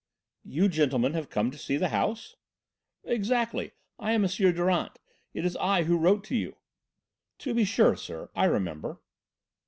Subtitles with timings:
[0.45, 2.35] "You gentlemen have come to see the house?"
[3.03, 3.73] "Exactly.
[3.99, 4.29] I am M.
[4.31, 4.97] Durant.
[5.35, 6.55] It is I who wrote to you."
[7.37, 8.99] "To be sure, sir, I remember."